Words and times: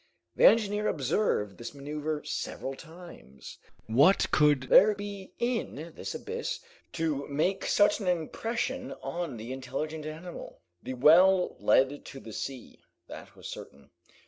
The 0.35 0.45
engineer 0.45 0.87
observed 0.87 1.59
this 1.59 1.75
maneuver 1.75 2.23
several 2.23 2.73
times. 2.73 3.59
What 3.85 4.31
could 4.31 4.63
there 4.63 4.95
be 4.95 5.33
in 5.37 5.75
this 5.95 6.15
abyss 6.15 6.59
to 6.93 7.27
make 7.27 7.67
such 7.67 7.99
an 7.99 8.07
impression 8.07 8.93
on 9.03 9.37
the 9.37 9.53
intelligent 9.53 10.07
animal? 10.07 10.61
The 10.81 10.95
well 10.95 11.55
led 11.59 12.03
to 12.03 12.19
the 12.19 12.33
sea, 12.33 12.79
that 13.07 13.35
was 13.35 13.47
certain. 13.47 13.91